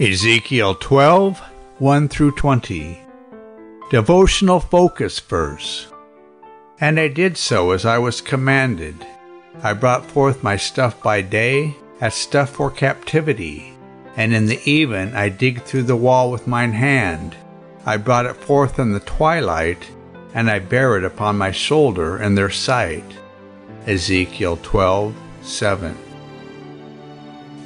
Ezekiel 0.00 0.76
12 0.76 1.40
1 1.78 2.08
through 2.08 2.30
20. 2.30 3.00
Devotional 3.90 4.60
focus 4.60 5.18
verse. 5.18 5.88
And 6.78 7.00
I 7.00 7.08
did 7.08 7.36
so 7.36 7.72
as 7.72 7.84
I 7.84 7.98
was 7.98 8.20
commanded. 8.20 9.04
I 9.60 9.72
brought 9.72 10.06
forth 10.06 10.44
my 10.44 10.56
stuff 10.56 11.02
by 11.02 11.22
day, 11.22 11.74
as 12.00 12.14
stuff 12.14 12.50
for 12.50 12.70
captivity, 12.70 13.76
and 14.16 14.32
in 14.32 14.46
the 14.46 14.60
even 14.70 15.16
I 15.16 15.30
digged 15.30 15.64
through 15.64 15.82
the 15.82 15.96
wall 15.96 16.30
with 16.30 16.46
mine 16.46 16.74
hand. 16.74 17.34
I 17.84 17.96
brought 17.96 18.26
it 18.26 18.36
forth 18.36 18.78
in 18.78 18.92
the 18.92 19.00
twilight, 19.00 19.84
and 20.32 20.48
I 20.48 20.60
bare 20.60 20.96
it 20.96 21.02
upon 21.02 21.36
my 21.36 21.50
shoulder 21.50 22.22
in 22.22 22.36
their 22.36 22.50
sight. 22.50 23.18
Ezekiel 23.84 24.60
12 24.62 25.12
7. 25.42 26.07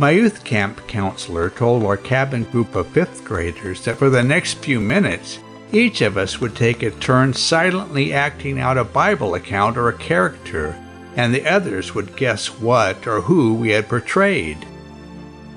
My 0.03 0.11
youth 0.11 0.43
camp 0.43 0.89
counselor 0.89 1.48
told 1.48 1.84
our 1.84 1.96
cabin 1.96 2.42
group 2.42 2.74
of 2.74 2.88
fifth 2.88 3.24
graders 3.24 3.84
that 3.84 3.98
for 3.98 4.11
the 4.11 4.25
next 4.25 4.55
few 4.55 4.80
minutes, 4.80 5.38
each 5.70 6.01
of 6.01 6.19
us 6.19 6.41
would 6.41 6.56
take 6.56 6.83
a 6.83 6.91
turn 6.91 7.33
silently 7.34 8.12
acting 8.12 8.59
out 8.59 8.77
a 8.77 8.83
Bible 8.83 9.37
account 9.37 9.77
or 9.77 9.88
a 9.88 9.97
character, 9.97 10.77
and 11.15 11.33
the 11.33 11.47
others 11.47 11.95
would 11.95 12.16
guess 12.16 12.48
what 12.48 13.06
or 13.06 13.20
who 13.20 13.55
we 13.55 13.70
had 13.70 13.88
portrayed. 13.88 14.56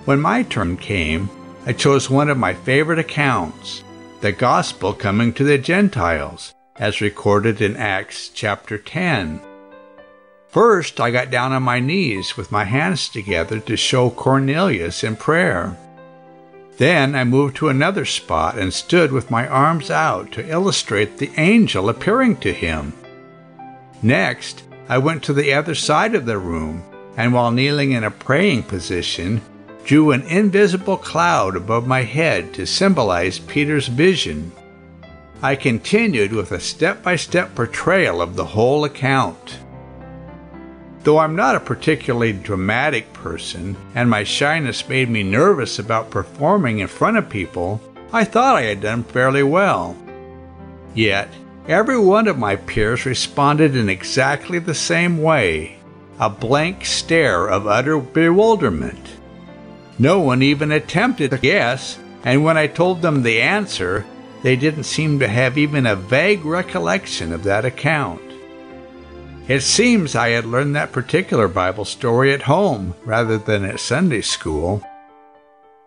When 0.06 0.22
my 0.22 0.44
turn 0.44 0.78
came, 0.78 1.28
I 1.66 1.74
chose 1.74 2.08
one 2.12 2.30
of 2.30 2.38
my 2.38 2.54
favorite 2.54 3.00
accounts, 3.00 3.84
the 4.22 4.32
gospel 4.32 4.94
coming 4.94 5.34
to 5.34 5.44
the 5.44 5.58
Gentiles, 5.58 6.54
as 6.76 7.02
recorded 7.02 7.62
in 7.62 7.76
Acts 7.78 8.30
chapter 8.30 8.78
10. 8.78 9.42
First, 10.56 11.02
I 11.02 11.12
got 11.12 11.32
down 11.32 11.52
on 11.52 11.64
my 11.64 11.82
knees 11.82 12.38
with 12.38 12.50
my 12.50 12.64
hands 12.64 13.10
together 13.10 13.60
to 13.60 13.76
show 13.76 14.10
Cornelius 14.10 15.04
in 15.04 15.18
prayer. 15.18 15.76
Then 16.78 17.14
I 17.14 17.26
moved 17.26 17.58
to 17.58 17.68
another 17.68 18.06
spot 18.06 18.58
and 18.58 18.74
stood 18.74 19.12
with 19.12 19.30
my 19.30 19.46
arms 19.50 19.92
out 19.92 20.32
to 20.32 20.50
illustrate 20.50 21.18
the 21.18 21.30
angel 21.36 21.90
appearing 21.90 22.38
to 22.38 22.54
him. 22.54 22.94
Next, 24.02 24.64
I 24.88 24.98
went 24.98 25.24
to 25.24 25.34
the 25.34 25.54
other 25.54 25.76
side 25.76 26.16
of 26.16 26.26
the 26.26 26.38
room 26.38 26.86
and 27.18 27.34
while 27.34 27.52
kneeling 27.52 27.92
in 27.92 28.06
a 28.06 28.10
praying 28.10 28.64
position, 28.64 29.42
drew 29.84 30.12
an 30.12 30.22
invisible 30.22 30.96
cloud 30.96 31.58
above 31.58 31.86
my 31.86 32.04
head 32.04 32.54
to 32.54 32.66
symbolize 32.66 33.40
Peter's 33.40 33.90
vision. 33.90 34.54
I 35.42 35.58
continued 35.58 36.32
with 36.32 36.54
a 36.54 36.62
step 36.62 37.04
by 37.04 37.18
step 37.18 37.56
portrayal 37.56 38.22
of 38.22 38.38
the 38.38 38.46
whole 38.46 38.86
account. 38.86 39.58
Though 41.06 41.20
I'm 41.20 41.36
not 41.36 41.56
a 41.56 41.60
particularly 41.60 42.34
dramatic 42.34 43.14
person, 43.14 43.78
and 43.94 44.10
my 44.10 44.24
shyness 44.24 44.90
made 44.90 45.08
me 45.08 45.22
nervous 45.22 45.78
about 45.78 46.10
performing 46.10 46.80
in 46.80 46.88
front 46.88 47.18
of 47.18 47.30
people, 47.30 47.80
I 48.12 48.24
thought 48.24 48.56
I 48.56 48.64
had 48.64 48.82
done 48.82 49.04
fairly 49.04 49.44
well. 49.44 49.96
Yet, 50.96 51.30
every 51.68 52.00
one 52.00 52.28
of 52.28 52.40
my 52.40 52.56
peers 52.56 53.06
responded 53.06 53.76
in 53.76 53.88
exactly 53.88 54.58
the 54.58 54.74
same 54.74 55.22
way 55.22 55.78
a 56.20 56.28
blank 56.28 56.84
stare 56.86 57.48
of 57.50 57.68
utter 57.68 58.00
bewilderment. 58.00 59.18
No 60.00 60.20
one 60.20 60.42
even 60.42 60.72
attempted 60.72 61.30
to 61.32 61.38
guess, 61.38 62.00
and 62.24 62.44
when 62.44 62.58
I 62.58 62.66
told 62.66 63.04
them 63.04 63.22
the 63.22 63.42
answer, 63.42 64.08
they 64.42 64.56
didn't 64.56 64.86
seem 64.86 65.20
to 65.20 65.28
have 65.28 65.56
even 65.56 65.86
a 65.86 65.96
vague 65.96 66.46
recollection 66.46 67.32
of 67.32 67.44
that 67.44 67.64
account. 67.64 68.22
It 69.48 69.62
seems 69.62 70.16
I 70.16 70.30
had 70.30 70.46
learned 70.46 70.76
that 70.76 70.92
particular 70.92 71.48
Bible 71.48 71.86
story 71.86 72.34
at 72.34 72.42
home 72.42 72.96
rather 73.06 73.38
than 73.38 73.64
at 73.64 73.80
Sunday 73.80 74.22
school. 74.22 74.82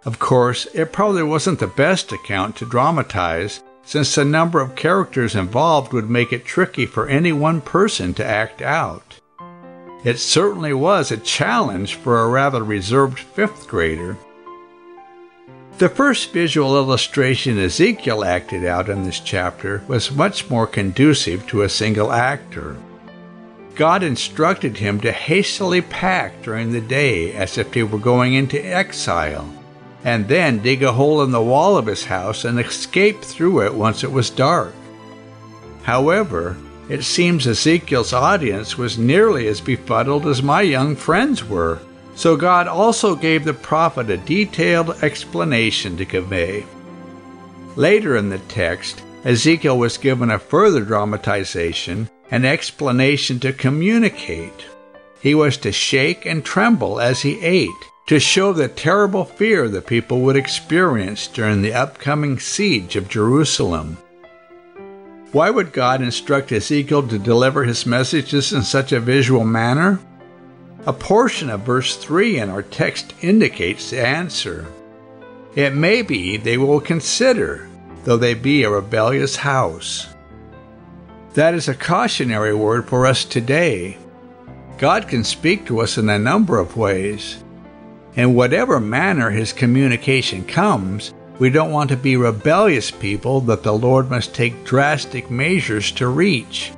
Of 0.05 0.21
course, 0.21 0.67
it 0.75 0.93
probably 0.93 1.25
wasn't 1.25 1.59
the 1.59 1.67
best 1.67 2.13
account 2.13 2.55
to 2.57 2.65
dramatize, 2.69 3.61
since 3.85 4.15
the 4.15 4.25
number 4.25 4.61
of 4.61 4.77
characters 4.77 5.35
involved 5.35 5.93
would 5.93 6.09
make 6.09 6.33
it 6.33 6.45
tricky 6.45 6.87
for 6.87 7.09
any 7.09 7.33
one 7.33 7.61
person 7.61 8.15
to 8.15 8.25
act 8.25 8.63
out. 8.63 9.19
It 10.05 10.21
certainly 10.21 10.73
was 10.73 11.11
a 11.11 11.17
challenge 11.17 11.97
for 11.97 12.21
a 12.21 12.29
rather 12.29 12.63
reserved 12.63 13.19
fifth 13.19 13.67
grader. 13.67 14.17
The 15.79 15.89
first 15.89 16.33
visual 16.33 16.77
illustration 16.77 17.59
Ezekiel 17.59 18.25
acted 18.25 18.65
out 18.65 18.89
in 18.89 19.03
this 19.03 19.19
chapter 19.19 19.83
was 19.89 20.13
much 20.13 20.49
more 20.49 20.67
conducive 20.69 21.45
to 21.49 21.63
a 21.63 21.69
single 21.69 22.13
actor. 22.13 22.77
God 23.79 24.03
instructed 24.03 24.77
him 24.77 25.01
to 25.03 25.13
hastily 25.13 25.83
pack 25.83 26.43
during 26.43 26.73
the 26.73 26.81
day 26.81 27.33
as 27.33 27.57
if 27.59 27.73
he 27.73 27.85
were 27.85 28.01
going 28.01 28.35
into 28.35 28.61
exile, 28.61 29.49
and 30.03 30.27
then 30.27 30.59
dig 30.59 30.83
a 30.83 30.91
hole 30.91 31.23
in 31.23 31.31
the 31.31 31.41
wall 31.41 31.77
of 31.77 31.87
his 31.87 32.05
house 32.05 32.45
and 32.45 32.59
escape 32.59 33.23
through 33.23 33.65
it 33.65 33.73
once 33.73 34.03
it 34.03 34.11
was 34.11 34.31
dark. 34.31 34.75
However, 35.85 36.57
it 36.89 37.05
seems 37.05 37.47
Ezekiel's 37.47 38.13
audience 38.13 38.77
was 38.77 38.99
nearly 38.99 39.47
as 39.47 39.61
befuddled 39.61 40.27
as 40.27 40.43
my 40.43 40.63
young 40.63 40.97
friends 40.97 41.45
were, 41.45 41.79
so 42.17 42.35
God 42.37 42.67
also 42.67 43.15
gave 43.15 43.45
the 43.45 43.55
prophet 43.55 44.11
a 44.11 44.17
detailed 44.17 44.91
explanation 45.05 45.97
to 45.99 46.05
convey. 46.05 46.67
Later 47.77 48.17
in 48.17 48.29
the 48.29 48.39
text, 48.39 49.05
Ezekiel 49.25 49.79
was 49.79 49.99
given 49.99 50.33
a 50.33 50.39
further 50.41 50.81
dramatization 50.85 52.09
an 52.31 52.45
explanation 52.45 53.41
to 53.41 53.53
communicate. 53.53 54.67
He 55.21 55.35
was 55.35 55.57
to 55.59 55.73
shake 55.73 56.27
and 56.27 56.45
tremble 56.45 57.01
as 57.01 57.23
he 57.23 57.41
ate, 57.41 57.69
to 58.07 58.21
show 58.21 58.53
the 58.53 58.69
terrible 58.69 59.25
fear 59.25 59.69
the 59.69 59.83
people 59.83 60.21
would 60.21 60.37
experience 60.37 61.27
during 61.27 61.63
the 61.63 61.75
upcoming 61.75 62.39
siege 62.39 62.97
of 62.97 63.09
Jerusalem. 63.09 63.99
Why 65.33 65.51
would 65.51 65.73
God 65.73 66.01
instruct 66.01 66.53
Ezekiel 66.53 67.07
to 67.09 67.19
deliver 67.19 67.65
his 67.65 67.85
messages 67.85 68.53
in 68.53 68.63
such 68.63 68.93
a 68.93 69.01
visual 69.01 69.45
manner? 69.45 70.01
A 70.87 70.93
portion 70.93 71.51
of 71.51 71.61
verse 71.61 71.97
3 71.97 72.39
in 72.39 72.49
our 72.49 72.63
text 72.63 73.13
indicates 73.21 73.91
the 73.91 74.07
answer. 74.07 74.67
It 75.55 75.75
may 75.75 76.01
be 76.01 76.39
they 76.39 76.57
will 76.57 76.81
consider, 76.81 77.69
though 78.05 78.17
they 78.17 78.33
be 78.33 78.63
a 78.63 78.71
rebellious 78.71 79.37
house. 79.37 80.07
That 81.39 81.55
is 81.55 81.69
a 81.69 81.75
cautionary 81.75 82.53
word 82.53 82.89
for 82.89 83.07
us 83.07 83.25
today. 83.25 83.97
God 84.77 85.07
can 85.07 85.23
speak 85.23 85.67
to 85.67 85.83
us 85.83 85.97
in 85.97 86.09
a 86.09 86.19
number 86.19 86.59
of 86.59 86.77
ways. 86.77 87.45
In 88.17 88.35
whatever 88.35 88.81
manner 88.81 89.31
His 89.31 89.53
communication 89.53 90.45
comes, 90.45 91.15
we 91.39 91.49
don't 91.49 91.71
want 91.71 91.91
to 91.91 91.97
be 91.97 92.17
rebellious 92.17 92.91
people 92.91 93.41
that 93.43 93.63
the 93.63 93.73
Lord 93.73 94.11
must 94.11 94.35
take 94.35 94.65
drastic 94.65 95.31
measures 95.31 95.93
to 95.93 96.09
reach. 96.09 96.73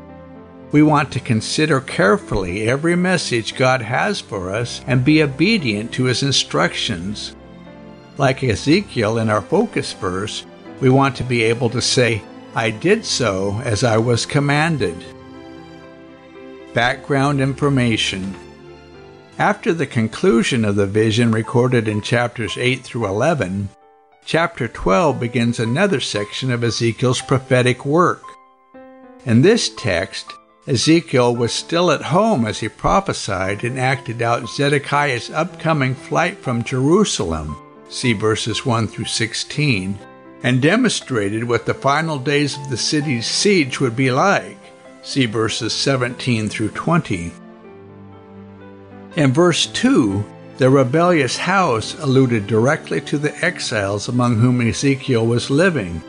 We 0.72 0.82
want 0.82 1.10
to 1.12 1.20
consider 1.20 1.80
carefully 1.80 2.68
every 2.68 2.96
message 2.96 3.56
God 3.56 3.80
has 3.80 4.20
for 4.20 4.50
us 4.50 4.82
and 4.86 5.02
be 5.02 5.22
obedient 5.22 5.90
to 5.92 6.04
His 6.04 6.22
instructions. 6.22 7.34
Like 8.18 8.44
Ezekiel 8.44 9.16
in 9.16 9.30
our 9.30 9.40
focus 9.40 9.94
verse, 9.94 10.44
we 10.82 10.90
want 10.90 11.16
to 11.16 11.24
be 11.24 11.44
able 11.44 11.70
to 11.70 11.80
say, 11.80 12.22
I 12.54 12.70
did 12.70 13.04
so 13.04 13.60
as 13.64 13.84
I 13.84 13.96
was 13.98 14.26
commanded. 14.26 15.04
Background 16.74 17.40
information 17.40 18.34
After 19.38 19.72
the 19.72 19.86
conclusion 19.86 20.64
of 20.64 20.74
the 20.74 20.86
vision 20.86 21.30
recorded 21.30 21.86
in 21.86 22.02
chapters 22.02 22.58
8 22.58 22.82
through 22.82 23.06
11, 23.06 23.68
chapter 24.24 24.66
12 24.66 25.20
begins 25.20 25.60
another 25.60 26.00
section 26.00 26.50
of 26.50 26.64
Ezekiel's 26.64 27.22
prophetic 27.22 27.86
work. 27.86 28.24
In 29.24 29.42
this 29.42 29.68
text, 29.68 30.26
Ezekiel 30.66 31.36
was 31.36 31.52
still 31.52 31.92
at 31.92 32.02
home 32.02 32.44
as 32.44 32.58
he 32.58 32.68
prophesied 32.68 33.62
and 33.62 33.78
acted 33.78 34.22
out 34.22 34.48
Zedekiah's 34.48 35.30
upcoming 35.30 35.94
flight 35.94 36.38
from 36.38 36.64
Jerusalem. 36.64 37.56
See 37.88 38.12
verses 38.12 38.66
1 38.66 38.88
through 38.88 39.04
16 39.04 39.96
and 40.42 40.62
demonstrated 40.62 41.44
what 41.44 41.66
the 41.66 41.74
final 41.74 42.18
days 42.18 42.56
of 42.56 42.70
the 42.70 42.76
city's 42.76 43.26
siege 43.26 43.80
would 43.80 43.96
be 43.96 44.10
like. 44.10 44.58
See 45.02 45.26
verses 45.26 45.72
17 45.72 46.48
through 46.48 46.70
20. 46.70 47.32
In 49.16 49.32
verse 49.32 49.66
2, 49.66 50.24
the 50.58 50.70
rebellious 50.70 51.36
house 51.36 51.98
alluded 51.98 52.46
directly 52.46 53.00
to 53.02 53.18
the 53.18 53.34
exiles 53.44 54.08
among 54.08 54.36
whom 54.36 54.60
Ezekiel 54.60 55.26
was 55.26 55.50
living. 55.50 56.02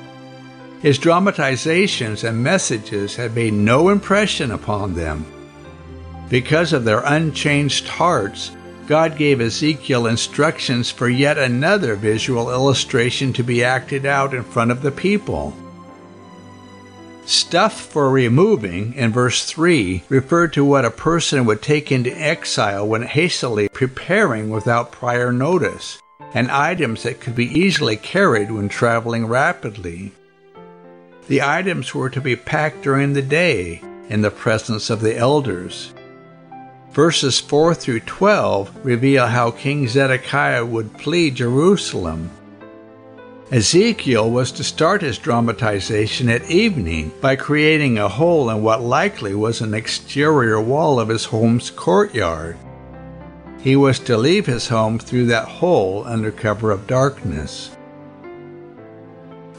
His 0.82 0.98
dramatizations 0.98 2.24
and 2.24 2.44
messages 2.44 3.16
had 3.16 3.36
made 3.36 3.54
no 3.54 3.90
impression 3.90 4.52
upon 4.52 4.94
them. 4.94 5.26
Because 6.30 6.74
of 6.74 6.84
their 6.86 7.02
unchanged 7.06 7.88
hearts, 7.88 8.52
God 8.88 9.18
gave 9.18 9.40
Ezekiel 9.40 10.08
instructions 10.08 10.90
for 10.92 11.08
yet 11.08 11.38
another 11.38 11.96
visual 11.96 12.52
illustration 12.52 13.32
to 13.34 13.44
be 13.44 13.64
acted 13.64 14.06
out 14.06 14.34
in 14.34 14.44
front 14.44 14.72
of 14.72 14.82
the 14.82 14.92
people. 14.92 15.54
Stuff 17.26 17.80
for 17.80 18.10
removing 18.10 18.94
in 18.96 19.12
verse 19.12 19.46
3 19.46 20.04
referred 20.10 20.52
to 20.54 20.66
what 20.66 20.84
a 20.84 20.92
person 20.92 21.46
would 21.46 21.62
take 21.62 21.92
into 21.92 22.12
exile 22.20 22.88
when 22.88 23.04
hastily 23.04 23.70
preparing 23.70 24.50
without 24.50 24.92
prior 24.92 25.32
notice. 25.32 26.02
and 26.34 26.50
items 26.50 27.04
that 27.04 27.20
could 27.20 27.36
be 27.36 27.48
easily 27.48 27.98
carried 27.98 28.52
when 28.52 28.70
traveling 28.70 29.26
rapidly. 29.26 30.12
The 31.28 31.42
items 31.42 31.94
were 31.94 32.10
to 32.10 32.22
be 32.22 32.36
packed 32.36 32.84
during 32.84 33.14
the 33.14 33.22
day 33.22 33.82
in 34.10 34.22
the 34.22 34.32
presence 34.32 34.90
of 34.90 35.02
the 35.02 35.18
elders. 35.18 35.94
Verses 36.92 37.40
4 37.40 37.74
through 37.74 38.02
12 38.02 38.86
reveal 38.86 39.28
how 39.28 39.52
King 39.52 39.88
Zedekiah 39.88 40.66
would 40.66 41.02
flee 41.02 41.32
Jerusalem. 41.32 42.30
Ezekiel 43.50 44.30
was 44.30 44.52
to 44.54 44.64
start 44.64 45.02
his 45.02 45.18
dramatization 45.18 46.28
at 46.28 46.50
evening 46.50 47.14
by 47.22 47.38
creating 47.38 47.98
a 47.98 48.10
hole 48.10 48.50
in 48.50 48.62
what 48.62 48.82
likely 48.82 49.34
was 49.34 49.62
an 49.62 49.74
exterior 49.74 50.60
wall 50.60 51.00
of 51.00 51.08
his 51.08 51.26
home's 51.26 51.70
courtyard. 51.72 52.58
He 53.62 53.78
was 53.78 54.00
to 54.00 54.18
leave 54.18 54.46
his 54.46 54.68
home 54.68 55.00
through 55.00 55.28
that 55.28 55.48
hole 55.48 56.04
under 56.06 56.32
cover 56.32 56.72
of 56.72 56.88
darkness. 56.88 57.74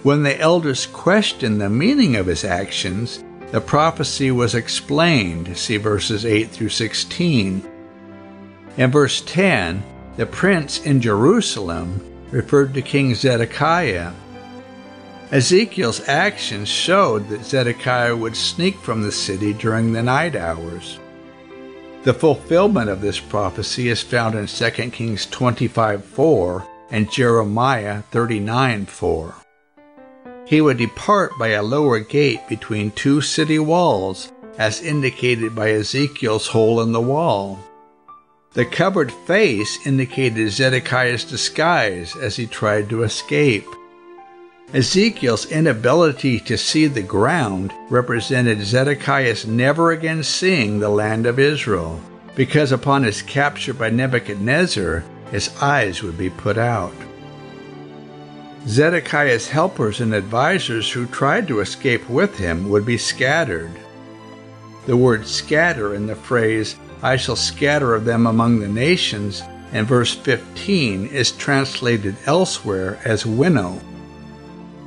When 0.02 0.23
the 0.23 0.38
elders 0.38 0.87
questioned 0.87 1.61
the 1.61 1.70
meaning 1.70 2.17
of 2.17 2.26
his 2.26 2.44
actions, 2.44 3.23
the 3.52 3.60
prophecy 3.60 4.31
was 4.31 4.54
explained. 4.54 5.56
See 5.58 5.76
verses 5.76 6.25
8 6.25 6.50
through 6.50 6.70
16. 6.70 7.70
In 8.78 8.90
verse 8.90 9.20
10, 9.20 9.84
the 10.16 10.25
prince 10.25 10.81
in 10.81 11.02
Jerusalem 11.02 12.00
referred 12.31 12.72
to 12.72 12.81
King 12.81 13.14
Zedekiah. 13.14 14.12
Ezekiel's 15.31 16.08
actions 16.08 16.69
showed 16.69 17.28
that 17.28 17.44
Zedekiah 17.44 18.16
would 18.16 18.37
sneak 18.37 18.76
from 18.76 19.02
the 19.02 19.12
city 19.12 19.52
during 19.52 19.93
the 19.93 20.02
night 20.02 20.34
hours. 20.34 20.99
The 22.04 22.14
fulfillment 22.14 22.88
of 22.88 23.02
this 23.02 23.20
prophecy 23.20 23.90
is 23.90 24.02
found 24.02 24.34
in 24.34 24.46
2 24.46 24.70
Kings 24.90 25.26
25 25.26 26.02
4 26.02 26.66
and 26.90 27.12
Jeremiah 27.12 28.00
39 28.10 28.87
4. 28.87 29.42
He 30.52 30.60
would 30.60 30.76
depart 30.76 31.38
by 31.38 31.49
a 31.49 31.62
lower 31.62 31.99
gate 31.99 32.46
between 32.46 32.90
two 32.90 33.22
city 33.22 33.58
walls, 33.58 34.31
as 34.58 34.82
indicated 34.82 35.54
by 35.54 35.70
Ezekiel's 35.70 36.49
hole 36.49 36.82
in 36.82 36.93
the 36.93 37.00
wall. 37.00 37.58
The 38.52 38.66
covered 38.66 39.10
face 39.10 39.78
indicated 39.87 40.50
Zedekiah's 40.50 41.25
disguise 41.25 42.14
as 42.16 42.37
he 42.37 42.46
tried 42.46 42.90
to 42.90 43.02
escape. 43.02 43.64
Ezekiel's 44.75 45.46
inability 45.46 46.38
to 46.40 46.58
see 46.58 46.87
the 46.87 47.00
ground 47.00 47.72
represented 47.88 48.60
Zedekiah's 48.60 49.46
never 49.46 49.90
again 49.90 50.22
seeing 50.22 50.81
the 50.81 50.90
land 50.90 51.25
of 51.25 51.38
Israel, 51.38 51.99
because 52.37 52.72
upon 52.72 53.04
his 53.04 53.22
capture 53.22 53.72
by 53.72 53.88
Nebuchadnezzar, 53.88 55.02
his 55.31 55.49
eyes 55.62 56.02
would 56.02 56.19
be 56.19 56.28
put 56.28 56.58
out. 56.58 56.93
Zedekiah's 58.67 59.49
helpers 59.49 60.00
and 60.00 60.14
advisers 60.14 60.91
who 60.91 61.06
tried 61.06 61.49
to 61.49 61.61
escape 61.61 62.09
with 62.09 62.38
him 62.38 62.70
would 62.70 62.87
be 62.87 62.97
scattered. 62.97 63.73
The 64.87 64.97
word 64.97 65.26
scatter 65.26 65.94
in 65.94 66.06
the 66.06 66.14
phrase, 66.14 66.76
I 67.03 67.17
shall 67.17 67.37
scatter 67.37 67.94
of 67.94 68.05
them 68.05 68.26
among 68.26 68.61
the 68.61 68.69
nations, 68.69 69.43
in 69.73 69.85
verse 69.85 70.14
15 70.14 71.06
is 71.06 71.32
translated 71.32 72.17
elsewhere 72.26 73.00
as 73.05 73.26
winnow. 73.26 73.81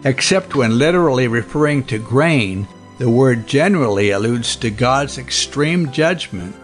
Except 0.05 0.55
when 0.55 0.77
literally 0.77 1.27
referring 1.27 1.83
to 1.85 1.97
grain, 1.97 2.67
the 2.97 3.09
word 3.09 3.47
generally 3.47 4.11
alludes 4.11 4.55
to 4.57 4.69
God's 4.69 5.17
extreme 5.17 5.91
judgment 5.91 6.55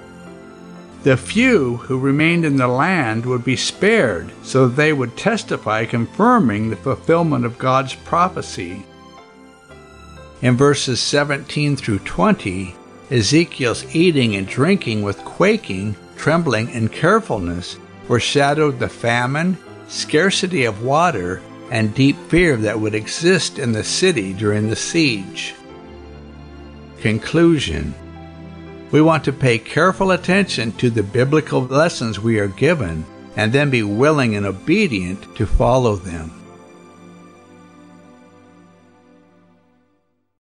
the 1.03 1.17
few 1.17 1.77
who 1.77 1.97
remained 1.97 2.45
in 2.45 2.57
the 2.57 2.67
land 2.67 3.25
would 3.25 3.43
be 3.43 3.55
spared 3.55 4.31
so 4.43 4.67
that 4.67 4.75
they 4.75 4.93
would 4.93 5.17
testify 5.17 5.83
confirming 5.83 6.69
the 6.69 6.75
fulfillment 6.75 7.45
of 7.45 7.57
God's 7.57 7.95
prophecy. 7.95 8.85
In 10.41 10.55
verses 10.55 10.99
17 10.99 11.75
through 11.75 11.99
20, 11.99 12.75
Ezekiel's 13.09 13.95
eating 13.95 14.35
and 14.35 14.47
drinking 14.47 15.01
with 15.01 15.17
quaking, 15.19 15.95
trembling, 16.17 16.69
and 16.69 16.91
carefulness 16.91 17.77
foreshadowed 18.05 18.79
the 18.79 18.89
famine, 18.89 19.57
scarcity 19.87 20.65
of 20.65 20.83
water, 20.83 21.41
and 21.71 21.95
deep 21.95 22.17
fear 22.27 22.57
that 22.57 22.79
would 22.79 22.93
exist 22.93 23.57
in 23.57 23.71
the 23.71 23.83
city 23.83 24.33
during 24.33 24.69
the 24.69 24.75
siege. 24.75 25.55
Conclusion 26.99 27.95
we 28.91 29.01
want 29.01 29.23
to 29.23 29.33
pay 29.33 29.57
careful 29.57 30.11
attention 30.11 30.71
to 30.73 30.89
the 30.89 31.03
biblical 31.03 31.61
lessons 31.61 32.19
we 32.19 32.39
are 32.39 32.47
given 32.47 33.05
and 33.35 33.53
then 33.53 33.69
be 33.69 33.83
willing 33.83 34.35
and 34.35 34.45
obedient 34.45 35.35
to 35.35 35.45
follow 35.45 35.95
them. 35.95 36.40